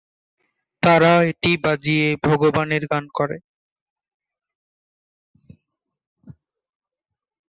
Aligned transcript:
তারা 0.83 1.11
এটি 1.31 1.51
বাজিয়ে 1.63 2.07
ভগবানের 2.27 2.83
গান 2.91 3.05
করে। 3.17 3.37